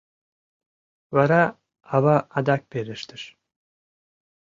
[1.15, 1.43] Вара
[1.95, 3.23] ава адак пелештыш: